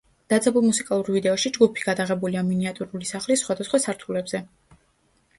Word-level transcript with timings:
დაძაბულ 0.31 0.63
მუსიკალურ 0.67 1.09
ვიდეოში 1.15 1.51
ჯგუფი 1.57 1.83
გადაღებულია 1.89 2.43
მინიატურული 2.47 3.09
სახლის 3.09 3.43
სხვადასხვა 3.45 3.81
სართულებზე. 3.85 4.41